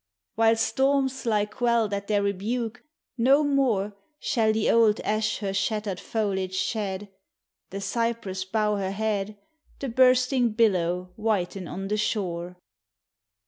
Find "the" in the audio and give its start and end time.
4.51-4.71, 7.69-7.81, 9.77-9.89, 11.87-11.97